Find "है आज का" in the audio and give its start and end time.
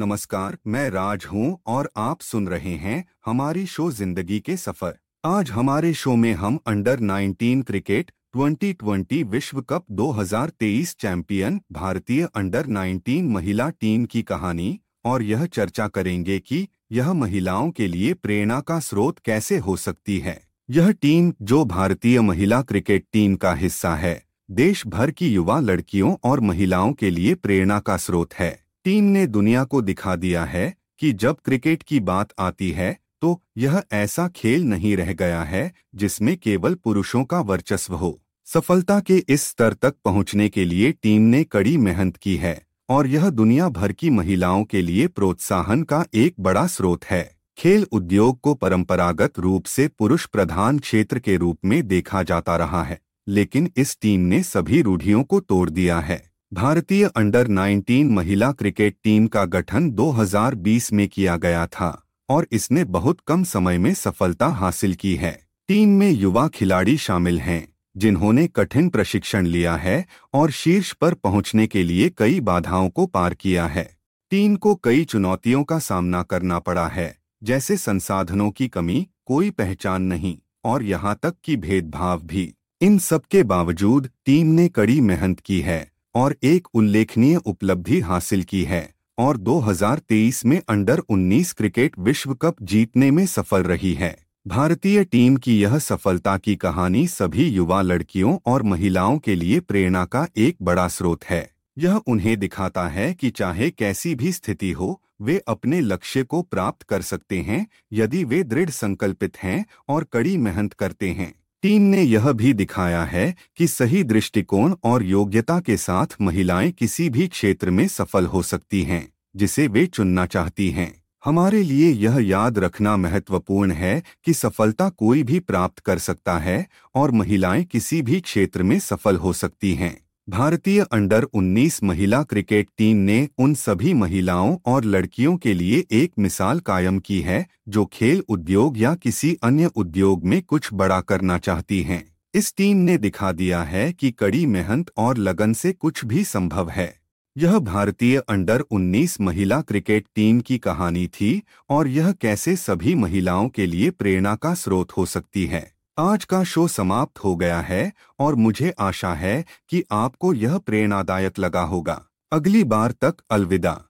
155.46-156.44